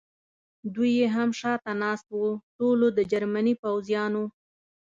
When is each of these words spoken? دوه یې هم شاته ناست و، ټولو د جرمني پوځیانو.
دوه 0.73 0.87
یې 0.97 1.07
هم 1.15 1.29
شاته 1.39 1.71
ناست 1.81 2.07
و، 2.11 2.21
ټولو 2.57 2.85
د 2.97 2.99
جرمني 3.11 3.53
پوځیانو. 3.63 4.23